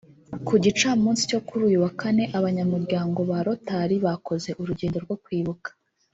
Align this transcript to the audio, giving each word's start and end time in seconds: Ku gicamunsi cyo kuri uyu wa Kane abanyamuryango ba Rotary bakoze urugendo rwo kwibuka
Ku 0.47 0.53
gicamunsi 0.63 1.21
cyo 1.29 1.39
kuri 1.47 1.61
uyu 1.69 1.77
wa 1.83 1.91
Kane 1.99 2.23
abanyamuryango 2.37 3.19
ba 3.29 3.37
Rotary 3.45 3.95
bakoze 4.05 4.49
urugendo 4.61 4.97
rwo 5.05 5.17
kwibuka 5.23 5.69